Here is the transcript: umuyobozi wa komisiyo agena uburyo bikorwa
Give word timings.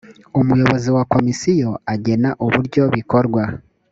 umuyobozi 0.39 0.89
wa 0.95 1.03
komisiyo 1.13 1.69
agena 1.93 2.29
uburyo 2.45 2.83
bikorwa 2.95 3.43